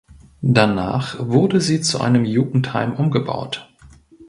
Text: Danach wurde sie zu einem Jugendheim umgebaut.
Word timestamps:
Danach 0.41 1.17
wurde 1.19 1.61
sie 1.61 1.79
zu 1.79 2.01
einem 2.01 2.25
Jugendheim 2.25 2.93
umgebaut. 2.95 3.71